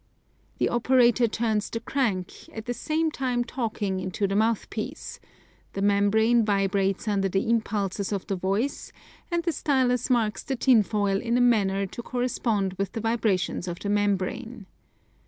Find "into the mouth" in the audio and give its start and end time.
3.99-4.67